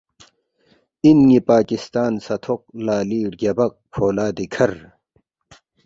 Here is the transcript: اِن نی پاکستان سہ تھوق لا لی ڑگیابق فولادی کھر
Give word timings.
اِن 1.03 1.17
نی 1.27 1.39
پاکستان 1.51 2.13
سہ 2.25 2.35
تھوق 2.43 2.61
لا 2.85 2.97
لی 3.09 3.19
ڑگیابق 3.31 3.73
فولادی 3.93 4.45
کھر 4.53 4.71